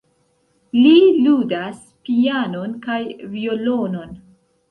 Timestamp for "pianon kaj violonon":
2.09-4.17